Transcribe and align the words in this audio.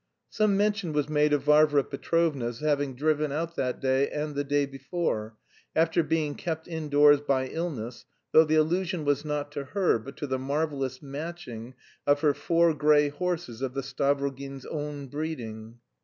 Some 0.31 0.57
mention 0.57 0.93
was 0.93 1.09
made 1.09 1.31
of 1.31 1.43
Varvara 1.43 1.83
Petrovna's 1.83 2.59
having 2.59 2.95
driven 2.95 3.31
out 3.31 3.55
that 3.55 3.79
day 3.79 4.09
and 4.09 4.33
the 4.33 4.43
day 4.43 4.65
before, 4.65 5.37
after 5.75 6.01
being 6.01 6.33
kept 6.33 6.67
indoors 6.67 7.21
"by 7.21 7.45
illness," 7.47 8.07
though 8.31 8.43
the 8.43 8.55
allusion 8.55 9.05
was 9.05 9.23
not 9.23 9.51
to 9.51 9.63
her, 9.63 9.99
but 9.99 10.17
to 10.17 10.25
the 10.25 10.39
marvellous 10.39 11.03
matching 11.03 11.75
of 12.07 12.21
her 12.21 12.33
four 12.33 12.73
grey 12.73 13.09
horses 13.09 13.61
of 13.61 13.75
the 13.75 13.83
Stavrogins' 13.83 14.65
own 14.65 15.05
breeding. 15.05 15.77